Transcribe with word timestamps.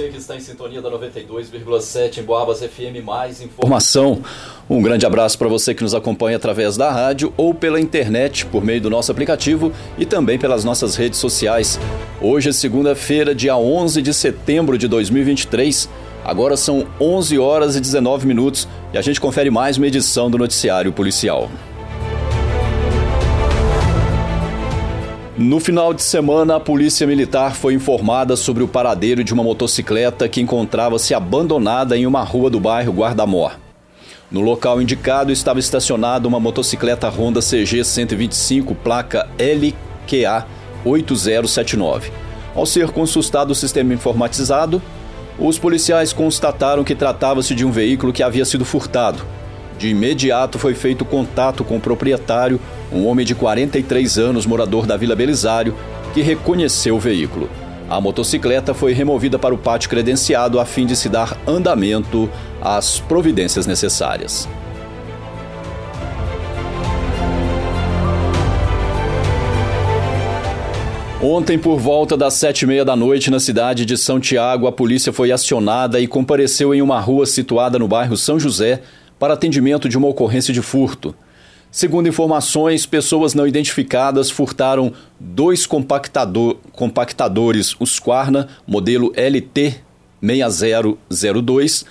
você 0.00 0.08
que 0.08 0.16
está 0.16 0.34
em 0.34 0.40
sintonia 0.40 0.80
da 0.80 0.90
92,7 0.90 2.18
em 2.18 2.22
Boabas 2.22 2.60
FM. 2.60 3.04
Mais 3.04 3.42
informação. 3.42 4.22
Um 4.68 4.80
grande 4.80 5.04
abraço 5.04 5.36
para 5.36 5.48
você 5.48 5.74
que 5.74 5.82
nos 5.82 5.94
acompanha 5.94 6.36
através 6.36 6.76
da 6.76 6.90
rádio 6.90 7.34
ou 7.36 7.52
pela 7.52 7.78
internet 7.78 8.46
por 8.46 8.64
meio 8.64 8.80
do 8.80 8.88
nosso 8.88 9.12
aplicativo 9.12 9.72
e 9.98 10.06
também 10.06 10.38
pelas 10.38 10.64
nossas 10.64 10.96
redes 10.96 11.18
sociais. 11.18 11.78
Hoje 12.20 12.48
é 12.48 12.52
segunda-feira, 12.52 13.34
dia 13.34 13.56
11 13.56 14.00
de 14.00 14.14
setembro 14.14 14.78
de 14.78 14.88
2023. 14.88 15.88
Agora 16.24 16.56
são 16.56 16.86
11 16.98 17.38
horas 17.38 17.76
e 17.76 17.80
19 17.80 18.26
minutos 18.26 18.66
e 18.94 18.98
a 18.98 19.02
gente 19.02 19.20
confere 19.20 19.50
mais 19.50 19.76
uma 19.76 19.86
edição 19.86 20.30
do 20.30 20.38
Noticiário 20.38 20.92
Policial. 20.92 21.50
No 25.42 25.58
final 25.58 25.94
de 25.94 26.02
semana, 26.02 26.56
a 26.56 26.60
Polícia 26.60 27.06
Militar 27.06 27.54
foi 27.54 27.72
informada 27.72 28.36
sobre 28.36 28.62
o 28.62 28.68
paradeiro 28.68 29.24
de 29.24 29.32
uma 29.32 29.42
motocicleta 29.42 30.28
que 30.28 30.38
encontrava-se 30.38 31.14
abandonada 31.14 31.96
em 31.96 32.06
uma 32.06 32.22
rua 32.22 32.50
do 32.50 32.60
bairro 32.60 32.92
Guardamor. 32.92 33.52
No 34.30 34.42
local 34.42 34.82
indicado 34.82 35.32
estava 35.32 35.58
estacionada 35.58 36.28
uma 36.28 36.38
motocicleta 36.38 37.08
Honda 37.08 37.40
CG 37.40 37.82
125, 37.82 38.74
placa 38.74 39.30
LQA 39.38 40.46
8079. 40.84 42.12
Ao 42.54 42.66
ser 42.66 42.90
consultado 42.90 43.52
o 43.52 43.54
sistema 43.54 43.94
informatizado, 43.94 44.82
os 45.38 45.58
policiais 45.58 46.12
constataram 46.12 46.84
que 46.84 46.94
tratava-se 46.94 47.54
de 47.54 47.64
um 47.64 47.70
veículo 47.70 48.12
que 48.12 48.22
havia 48.22 48.44
sido 48.44 48.66
furtado. 48.66 49.24
De 49.80 49.88
imediato 49.88 50.58
foi 50.58 50.74
feito 50.74 51.06
contato 51.06 51.64
com 51.64 51.78
o 51.78 51.80
proprietário, 51.80 52.60
um 52.92 53.06
homem 53.06 53.24
de 53.24 53.34
43 53.34 54.18
anos, 54.18 54.44
morador 54.44 54.84
da 54.84 54.94
Vila 54.94 55.16
Belisário, 55.16 55.74
que 56.12 56.20
reconheceu 56.20 56.96
o 56.96 57.00
veículo. 57.00 57.48
A 57.88 57.98
motocicleta 57.98 58.74
foi 58.74 58.92
removida 58.92 59.38
para 59.38 59.54
o 59.54 59.58
pátio 59.58 59.88
credenciado 59.88 60.60
a 60.60 60.66
fim 60.66 60.84
de 60.84 60.94
se 60.94 61.08
dar 61.08 61.34
andamento 61.46 62.28
às 62.60 63.00
providências 63.00 63.66
necessárias. 63.66 64.46
Ontem, 71.22 71.58
por 71.58 71.78
volta 71.78 72.18
das 72.18 72.34
sete 72.34 72.62
e 72.62 72.66
meia 72.66 72.84
da 72.84 72.94
noite, 72.94 73.30
na 73.30 73.40
cidade 73.40 73.86
de 73.86 73.96
São 73.96 74.20
Tiago, 74.20 74.66
a 74.66 74.72
polícia 74.72 75.10
foi 75.10 75.32
acionada 75.32 75.98
e 76.00 76.06
compareceu 76.06 76.74
em 76.74 76.82
uma 76.82 77.00
rua 77.00 77.24
situada 77.24 77.78
no 77.78 77.88
bairro 77.88 78.16
São 78.16 78.38
José, 78.38 78.82
para 79.20 79.34
atendimento 79.34 79.88
de 79.88 79.96
uma 79.98 80.08
ocorrência 80.08 80.52
de 80.52 80.60
furto. 80.62 81.14
Segundo 81.70 82.08
informações, 82.08 82.84
pessoas 82.86 83.34
não 83.34 83.46
identificadas 83.46 84.28
furtaram 84.30 84.92
dois 85.20 85.64
compactador, 85.66 86.56
compactadores 86.72 87.76
Husqvarna 87.78 88.48
modelo 88.66 89.12
LT6002, 89.12 91.84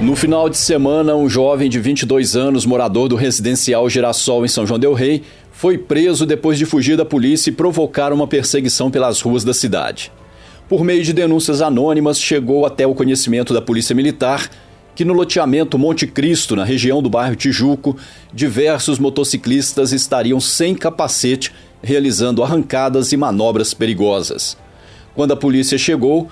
No 0.00 0.14
final 0.14 0.48
de 0.48 0.56
semana, 0.56 1.14
um 1.14 1.28
jovem 1.28 1.68
de 1.68 1.80
22 1.80 2.36
anos, 2.36 2.64
morador 2.64 3.08
do 3.08 3.16
residencial 3.16 3.90
Girassol 3.90 4.44
em 4.44 4.48
São 4.48 4.66
João 4.66 4.78
Del 4.78 4.94
Rei, 4.94 5.24
foi 5.50 5.76
preso 5.76 6.24
depois 6.24 6.56
de 6.56 6.64
fugir 6.64 6.96
da 6.96 7.04
polícia 7.04 7.50
e 7.50 7.52
provocar 7.52 8.12
uma 8.12 8.26
perseguição 8.26 8.90
pelas 8.90 9.20
ruas 9.20 9.42
da 9.42 9.52
cidade 9.52 10.12
por 10.68 10.84
meio 10.84 11.02
de 11.02 11.12
denúncias 11.12 11.62
anônimas, 11.62 12.20
chegou 12.20 12.66
até 12.66 12.86
o 12.86 12.94
conhecimento 12.94 13.54
da 13.54 13.62
Polícia 13.62 13.94
Militar 13.94 14.50
que 14.94 15.04
no 15.04 15.14
loteamento 15.14 15.78
Monte 15.78 16.08
Cristo, 16.08 16.56
na 16.56 16.64
região 16.64 17.00
do 17.00 17.08
bairro 17.08 17.36
Tijuco, 17.36 17.96
diversos 18.34 18.98
motociclistas 18.98 19.92
estariam 19.92 20.40
sem 20.40 20.74
capacete, 20.74 21.52
realizando 21.80 22.42
arrancadas 22.42 23.12
e 23.12 23.16
manobras 23.16 23.72
perigosas. 23.72 24.56
Quando 25.14 25.30
a 25.30 25.36
polícia 25.36 25.78
chegou, 25.78 26.28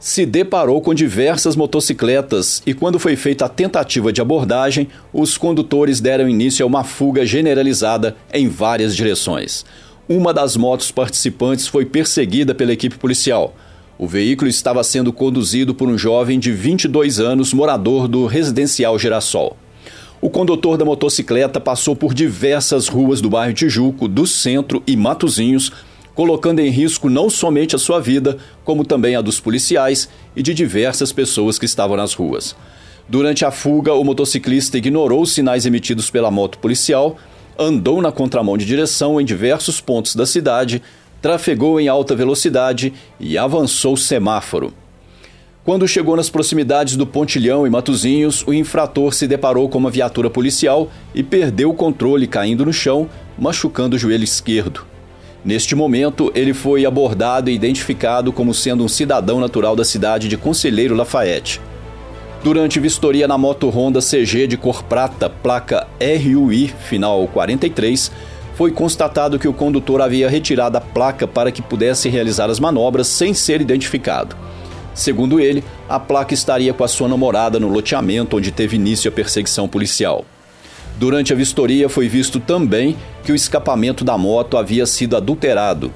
se 0.00 0.24
deparou 0.24 0.80
com 0.80 0.94
diversas 0.94 1.54
motocicletas 1.54 2.62
e, 2.64 2.72
quando 2.72 2.98
foi 2.98 3.14
feita 3.14 3.44
a 3.44 3.48
tentativa 3.50 4.10
de 4.10 4.22
abordagem, 4.22 4.88
os 5.12 5.36
condutores 5.36 6.00
deram 6.00 6.30
início 6.30 6.64
a 6.64 6.66
uma 6.66 6.82
fuga 6.82 7.26
generalizada 7.26 8.16
em 8.32 8.48
várias 8.48 8.96
direções 8.96 9.66
uma 10.08 10.32
das 10.32 10.56
motos 10.56 10.92
participantes 10.92 11.66
foi 11.66 11.84
perseguida 11.84 12.54
pela 12.54 12.72
equipe 12.72 12.96
policial. 12.96 13.56
O 13.98 14.06
veículo 14.06 14.48
estava 14.48 14.84
sendo 14.84 15.12
conduzido 15.12 15.74
por 15.74 15.88
um 15.88 15.98
jovem 15.98 16.38
de 16.38 16.52
22 16.52 17.18
anos, 17.18 17.52
morador 17.52 18.06
do 18.06 18.26
residencial 18.26 18.98
Girassol. 18.98 19.56
O 20.20 20.30
condutor 20.30 20.76
da 20.76 20.84
motocicleta 20.84 21.60
passou 21.60 21.96
por 21.96 22.14
diversas 22.14 22.88
ruas 22.88 23.20
do 23.20 23.28
bairro 23.28 23.52
Tijuco, 23.52 24.06
do 24.06 24.26
centro 24.26 24.82
e 24.86 24.96
Matozinhos, 24.96 25.72
colocando 26.14 26.60
em 26.60 26.70
risco 26.70 27.10
não 27.10 27.28
somente 27.28 27.74
a 27.74 27.78
sua 27.78 28.00
vida, 28.00 28.38
como 28.64 28.84
também 28.84 29.16
a 29.16 29.20
dos 29.20 29.40
policiais 29.40 30.08
e 30.34 30.42
de 30.42 30.54
diversas 30.54 31.12
pessoas 31.12 31.58
que 31.58 31.66
estavam 31.66 31.96
nas 31.96 32.14
ruas. 32.14 32.54
Durante 33.08 33.44
a 33.44 33.50
fuga, 33.50 33.92
o 33.92 34.04
motociclista 34.04 34.78
ignorou 34.78 35.22
os 35.22 35.32
sinais 35.32 35.66
emitidos 35.66 36.10
pela 36.10 36.30
moto 36.30 36.58
policial 36.58 37.16
andou 37.58 38.00
na 38.02 38.12
contramão 38.12 38.56
de 38.56 38.64
direção 38.64 39.20
em 39.20 39.24
diversos 39.24 39.80
pontos 39.80 40.14
da 40.14 40.26
cidade, 40.26 40.82
trafegou 41.20 41.80
em 41.80 41.88
alta 41.88 42.14
velocidade 42.14 42.92
e 43.18 43.36
avançou 43.36 43.94
o 43.94 43.98
semáforo. 43.98 44.72
Quando 45.64 45.88
chegou 45.88 46.14
nas 46.14 46.30
proximidades 46.30 46.94
do 46.96 47.04
Pontilhão 47.04 47.66
e 47.66 47.70
Matozinhos, 47.70 48.44
o 48.46 48.54
infrator 48.54 49.12
se 49.12 49.26
deparou 49.26 49.68
com 49.68 49.78
uma 49.78 49.90
viatura 49.90 50.30
policial 50.30 50.88
e 51.12 51.24
perdeu 51.24 51.70
o 51.70 51.74
controle, 51.74 52.28
caindo 52.28 52.64
no 52.64 52.72
chão, 52.72 53.08
machucando 53.36 53.96
o 53.96 53.98
joelho 53.98 54.22
esquerdo. 54.22 54.86
Neste 55.44 55.74
momento, 55.74 56.30
ele 56.36 56.54
foi 56.54 56.86
abordado 56.86 57.50
e 57.50 57.54
identificado 57.54 58.32
como 58.32 58.54
sendo 58.54 58.84
um 58.84 58.88
cidadão 58.88 59.40
natural 59.40 59.74
da 59.74 59.84
cidade 59.84 60.28
de 60.28 60.36
Conselheiro 60.36 60.94
Lafayette. 60.94 61.60
Durante 62.46 62.78
vistoria 62.78 63.26
na 63.26 63.36
moto 63.36 63.68
Honda 63.68 63.98
CG 64.00 64.46
de 64.46 64.56
cor 64.56 64.84
prata, 64.84 65.28
placa 65.28 65.84
RUI 66.00 66.68
final 66.68 67.26
43, 67.26 68.12
foi 68.54 68.70
constatado 68.70 69.36
que 69.36 69.48
o 69.48 69.52
condutor 69.52 70.00
havia 70.00 70.30
retirado 70.30 70.78
a 70.78 70.80
placa 70.80 71.26
para 71.26 71.50
que 71.50 71.60
pudesse 71.60 72.08
realizar 72.08 72.48
as 72.48 72.60
manobras 72.60 73.08
sem 73.08 73.34
ser 73.34 73.60
identificado. 73.60 74.36
Segundo 74.94 75.40
ele, 75.40 75.64
a 75.88 75.98
placa 75.98 76.34
estaria 76.34 76.72
com 76.72 76.84
a 76.84 76.88
sua 76.88 77.08
namorada 77.08 77.58
no 77.58 77.66
loteamento 77.66 78.36
onde 78.36 78.52
teve 78.52 78.76
início 78.76 79.08
a 79.08 79.12
perseguição 79.12 79.66
policial. 79.66 80.24
Durante 80.96 81.32
a 81.32 81.36
vistoria 81.36 81.88
foi 81.88 82.06
visto 82.06 82.38
também 82.38 82.96
que 83.24 83.32
o 83.32 83.34
escapamento 83.34 84.04
da 84.04 84.16
moto 84.16 84.56
havia 84.56 84.86
sido 84.86 85.16
adulterado. 85.16 85.92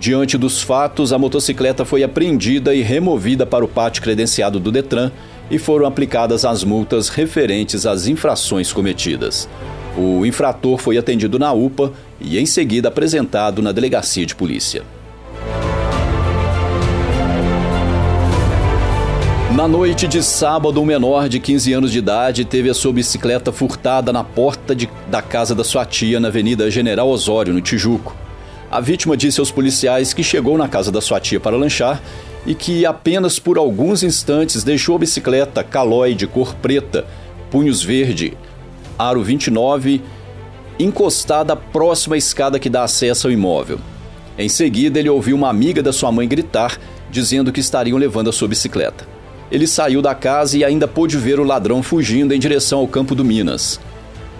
Diante 0.00 0.36
dos 0.36 0.60
fatos, 0.60 1.12
a 1.12 1.18
motocicleta 1.18 1.84
foi 1.84 2.02
apreendida 2.02 2.74
e 2.74 2.82
removida 2.82 3.46
para 3.46 3.64
o 3.64 3.68
pátio 3.68 4.02
credenciado 4.02 4.58
do 4.58 4.72
Detran 4.72 5.12
e 5.50 5.58
foram 5.58 5.86
aplicadas 5.86 6.44
as 6.44 6.64
multas 6.64 7.08
referentes 7.08 7.86
às 7.86 8.06
infrações 8.06 8.72
cometidas. 8.72 9.48
O 9.96 10.26
infrator 10.26 10.78
foi 10.78 10.98
atendido 10.98 11.38
na 11.38 11.52
UPA 11.52 11.92
e 12.20 12.38
em 12.38 12.46
seguida 12.46 12.88
apresentado 12.88 13.62
na 13.62 13.70
delegacia 13.70 14.26
de 14.26 14.34
polícia. 14.34 14.82
Na 19.54 19.68
noite 19.68 20.08
de 20.08 20.20
sábado, 20.20 20.82
um 20.82 20.84
menor 20.84 21.28
de 21.28 21.38
15 21.38 21.72
anos 21.72 21.92
de 21.92 21.98
idade 21.98 22.44
teve 22.44 22.68
a 22.68 22.74
sua 22.74 22.92
bicicleta 22.92 23.52
furtada 23.52 24.12
na 24.12 24.24
porta 24.24 24.74
de, 24.74 24.90
da 25.08 25.22
casa 25.22 25.54
da 25.54 25.62
sua 25.62 25.86
tia 25.86 26.18
na 26.18 26.26
Avenida 26.26 26.68
General 26.68 27.08
Osório, 27.08 27.54
no 27.54 27.60
Tijuco. 27.60 28.16
A 28.68 28.80
vítima 28.80 29.16
disse 29.16 29.38
aos 29.38 29.52
policiais 29.52 30.12
que 30.12 30.24
chegou 30.24 30.58
na 30.58 30.66
casa 30.66 30.90
da 30.90 31.00
sua 31.00 31.20
tia 31.20 31.38
para 31.38 31.56
lanchar 31.56 32.02
e 32.46 32.54
que 32.54 32.84
apenas 32.84 33.38
por 33.38 33.56
alguns 33.56 34.02
instantes 34.02 34.62
deixou 34.62 34.96
a 34.96 34.98
bicicleta 34.98 35.64
Caloi 35.64 36.14
de 36.14 36.26
cor 36.26 36.54
preta, 36.56 37.06
punhos 37.50 37.82
verde, 37.82 38.36
aro 38.98 39.22
29, 39.22 40.02
encostada 40.78 41.56
próxima 41.56 42.16
à 42.16 42.18
escada 42.18 42.58
que 42.58 42.68
dá 42.68 42.84
acesso 42.84 43.26
ao 43.26 43.32
imóvel. 43.32 43.78
Em 44.36 44.48
seguida, 44.48 44.98
ele 44.98 45.08
ouviu 45.08 45.36
uma 45.36 45.48
amiga 45.48 45.82
da 45.82 45.92
sua 45.92 46.10
mãe 46.10 46.26
gritar, 46.26 46.78
dizendo 47.10 47.52
que 47.52 47.60
estariam 47.60 47.96
levando 47.96 48.28
a 48.28 48.32
sua 48.32 48.48
bicicleta. 48.48 49.06
Ele 49.50 49.66
saiu 49.66 50.02
da 50.02 50.14
casa 50.14 50.58
e 50.58 50.64
ainda 50.64 50.88
pôde 50.88 51.16
ver 51.16 51.38
o 51.38 51.44
ladrão 51.44 51.82
fugindo 51.82 52.34
em 52.34 52.38
direção 52.40 52.80
ao 52.80 52.88
campo 52.88 53.14
do 53.14 53.24
Minas. 53.24 53.78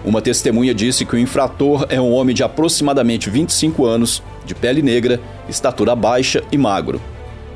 Uma 0.03 0.21
testemunha 0.21 0.73
disse 0.73 1.05
que 1.05 1.15
o 1.15 1.19
infrator 1.19 1.85
é 1.89 1.99
um 1.99 2.11
homem 2.11 2.35
de 2.35 2.43
aproximadamente 2.43 3.29
25 3.29 3.85
anos, 3.85 4.21
de 4.45 4.53
pele 4.53 4.81
negra 4.81 5.19
estatura 5.47 5.95
baixa 5.95 6.43
e 6.51 6.57
magro. 6.57 7.01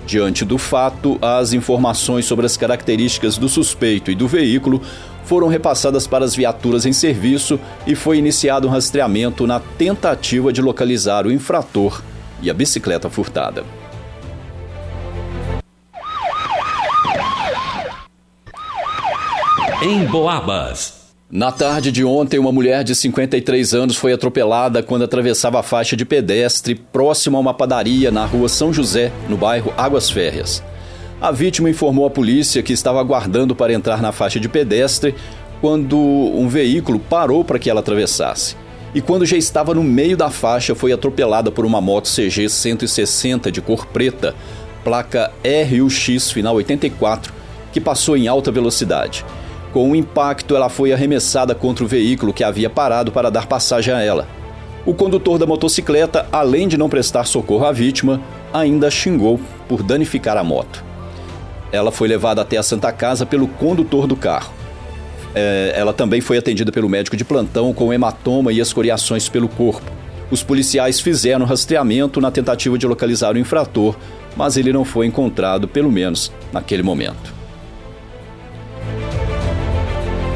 Diante 0.09 0.43
do 0.43 0.57
fato, 0.57 1.19
as 1.21 1.53
informações 1.53 2.25
sobre 2.25 2.43
as 2.43 2.57
características 2.57 3.37
do 3.37 3.47
suspeito 3.47 4.09
e 4.09 4.15
do 4.15 4.27
veículo 4.27 4.81
foram 5.23 5.47
repassadas 5.47 6.07
para 6.07 6.25
as 6.25 6.33
viaturas 6.33 6.83
em 6.87 6.91
serviço 6.91 7.59
e 7.85 7.93
foi 7.93 8.17
iniciado 8.17 8.67
um 8.67 8.71
rastreamento 8.71 9.45
na 9.45 9.59
tentativa 9.59 10.51
de 10.51 10.63
localizar 10.63 11.27
o 11.27 11.31
infrator 11.31 12.01
e 12.41 12.49
a 12.49 12.55
bicicleta 12.55 13.07
furtada. 13.07 13.63
Em 19.83 20.07
Boabas. 20.07 20.98
Na 21.31 21.51
tarde 21.51 21.91
de 21.91 22.03
ontem, 22.03 22.39
uma 22.39 22.51
mulher 22.51 22.83
de 22.83 22.95
53 22.95 23.75
anos 23.75 23.95
foi 23.95 24.11
atropelada 24.11 24.81
quando 24.81 25.03
atravessava 25.03 25.59
a 25.59 25.63
faixa 25.63 25.95
de 25.95 26.03
pedestre 26.03 26.73
próximo 26.73 27.37
a 27.37 27.39
uma 27.39 27.53
padaria 27.53 28.09
na 28.09 28.25
rua 28.25 28.49
São 28.49 28.73
José, 28.73 29.11
no 29.29 29.37
bairro 29.37 29.71
Águas 29.77 30.09
Férreas. 30.09 30.63
A 31.21 31.31
vítima 31.31 31.69
informou 31.69 32.07
à 32.07 32.09
polícia 32.09 32.63
que 32.63 32.73
estava 32.73 32.99
aguardando 32.99 33.55
para 33.55 33.71
entrar 33.71 34.01
na 34.01 34.11
faixa 34.11 34.39
de 34.39 34.49
pedestre 34.49 35.13
quando 35.61 35.99
um 35.99 36.47
veículo 36.47 36.97
parou 36.97 37.45
para 37.45 37.59
que 37.59 37.69
ela 37.69 37.81
atravessasse. 37.81 38.55
E 38.95 38.99
quando 38.99 39.23
já 39.23 39.37
estava 39.37 39.75
no 39.75 39.83
meio 39.83 40.17
da 40.17 40.31
faixa, 40.31 40.73
foi 40.73 40.91
atropelada 40.91 41.51
por 41.51 41.63
uma 41.63 41.79
moto 41.79 42.09
CG 42.09 42.49
160 42.49 43.51
de 43.51 43.61
cor 43.61 43.85
preta, 43.85 44.33
placa 44.83 45.31
RUX 45.45 46.31
final 46.31 46.55
84, 46.55 47.31
que 47.71 47.79
passou 47.79 48.17
em 48.17 48.27
alta 48.27 48.51
velocidade. 48.51 49.23
Com 49.71 49.91
o 49.91 49.95
impacto, 49.95 50.55
ela 50.55 50.67
foi 50.67 50.91
arremessada 50.91 51.53
contra 51.53 51.85
o 51.85 51.87
veículo 51.87 52.33
que 52.33 52.43
havia 52.43 52.69
parado 52.69 53.11
para 53.11 53.29
dar 53.29 53.45
passagem 53.45 53.93
a 53.93 54.01
ela. 54.01 54.27
O 54.85 54.93
condutor 54.93 55.37
da 55.37 55.45
motocicleta, 55.45 56.27
além 56.31 56.67
de 56.67 56.77
não 56.77 56.89
prestar 56.89 57.25
socorro 57.25 57.65
à 57.65 57.71
vítima, 57.71 58.19
ainda 58.51 58.89
xingou 58.89 59.39
por 59.67 59.83
danificar 59.83 60.37
a 60.37 60.43
moto. 60.43 60.83
Ela 61.71 61.91
foi 61.91 62.07
levada 62.07 62.41
até 62.41 62.57
a 62.57 62.63
Santa 62.63 62.91
Casa 62.91 63.25
pelo 63.25 63.47
condutor 63.47 64.07
do 64.07 64.15
carro. 64.15 64.51
É, 65.35 65.73
ela 65.75 65.93
também 65.93 66.19
foi 66.19 66.39
atendida 66.39 66.71
pelo 66.71 66.89
médico 66.89 67.15
de 67.15 67.23
plantão 67.23 67.71
com 67.71 67.93
hematoma 67.93 68.51
e 68.51 68.59
escoriações 68.59 69.29
pelo 69.29 69.47
corpo. 69.47 69.91
Os 70.31 70.41
policiais 70.41 70.99
fizeram 70.99 71.45
rastreamento 71.45 72.19
na 72.19 72.31
tentativa 72.31 72.75
de 72.75 72.87
localizar 72.87 73.35
o 73.35 73.37
infrator, 73.37 73.95
mas 74.35 74.57
ele 74.57 74.73
não 74.73 74.83
foi 74.83 75.05
encontrado, 75.05 75.67
pelo 75.67 75.91
menos 75.91 76.31
naquele 76.51 76.81
momento. 76.81 77.38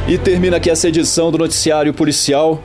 E 0.06 0.18
termina 0.18 0.58
aqui 0.58 0.70
essa 0.70 0.90
edição 0.90 1.32
do 1.32 1.38
Noticiário 1.38 1.94
Policial. 1.94 2.62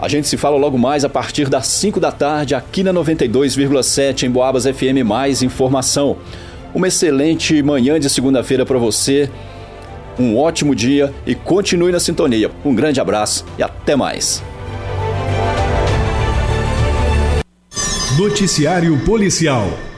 A 0.00 0.08
gente 0.08 0.26
se 0.26 0.36
fala 0.36 0.56
logo 0.56 0.76
mais 0.76 1.04
a 1.04 1.08
partir 1.08 1.48
das 1.48 1.68
5 1.68 2.00
da 2.00 2.10
tarde 2.10 2.52
aqui 2.52 2.82
na 2.82 2.92
92,7 2.92 4.24
em 4.24 4.30
Boabas 4.30 4.64
FM. 4.64 5.06
Mais 5.06 5.40
informação. 5.40 6.16
Uma 6.74 6.88
excelente 6.88 7.62
manhã 7.62 8.00
de 8.00 8.10
segunda-feira 8.10 8.66
para 8.66 8.76
você. 8.76 9.30
Um 10.18 10.36
ótimo 10.36 10.74
dia 10.74 11.14
e 11.24 11.36
continue 11.36 11.92
na 11.92 12.00
sintonia. 12.00 12.50
Um 12.64 12.74
grande 12.74 13.00
abraço 13.00 13.44
e 13.56 13.62
até 13.62 13.94
mais. 13.94 14.42
Noticiário 18.18 18.98
Policial 19.04 19.68